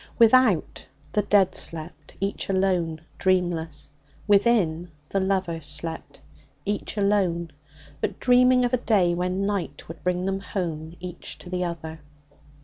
Without, 0.17 0.87
the 1.11 1.21
dead 1.21 1.53
slept, 1.53 2.15
each 2.19 2.49
alone, 2.49 3.01
dreamless. 3.19 3.91
Within, 4.25 4.89
the 5.09 5.19
lovers 5.19 5.67
slept, 5.67 6.21
each 6.65 6.97
alone, 6.97 7.51
but 8.01 8.19
dreaming 8.19 8.65
of 8.65 8.73
a 8.73 8.77
day 8.77 9.13
when 9.13 9.45
night 9.45 9.83
should 9.85 10.03
bring 10.03 10.25
them 10.25 10.39
home 10.39 10.95
each 10.99 11.37
to 11.37 11.51
the 11.51 11.63
other. 11.63 12.01